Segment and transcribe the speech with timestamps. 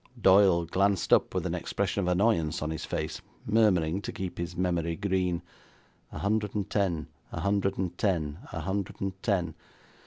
[0.19, 4.57] Doyle glanced up with an expression of annoyance on his face, murmuring, to keep his
[4.57, 5.43] memory green:
[6.11, 9.53] 'A hundred and ten, a hundred and ten, a hundred and ten.'